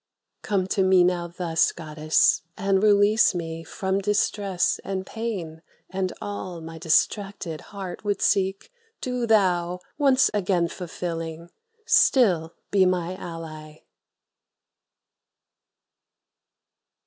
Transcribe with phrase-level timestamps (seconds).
[0.41, 6.59] Come to me now thus, Goddess, and release me From distress and pain; and all
[6.59, 11.51] my distracted Heart would seek, do thou, once again fulfilling,
[11.85, 13.81] Still be my ally!